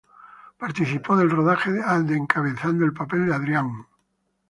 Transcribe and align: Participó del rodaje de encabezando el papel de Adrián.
Participó 0.57 1.15
del 1.15 1.29
rodaje 1.29 1.71
de 1.73 2.15
encabezando 2.17 2.83
el 2.85 2.91
papel 2.91 3.27
de 3.27 3.35
Adrián. 3.35 3.85